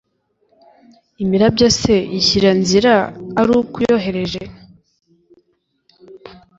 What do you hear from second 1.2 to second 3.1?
imirabyo se ishyira nzira